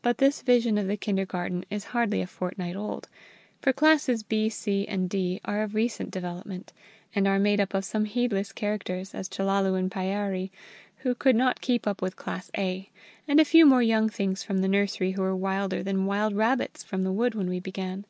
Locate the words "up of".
7.60-7.84